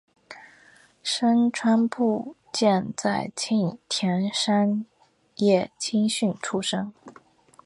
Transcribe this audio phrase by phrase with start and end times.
[1.03, 4.83] 牲川步见在磐田山
[5.35, 6.91] 叶青训出身。